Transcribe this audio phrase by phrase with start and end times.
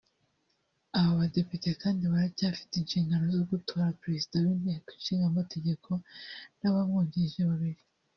[0.99, 5.89] Aba badepite kandi baracyafite inshingano zo gutora Perezida w’Inteko Ishinga Amategeko
[6.59, 7.81] n’abamwungirije babiri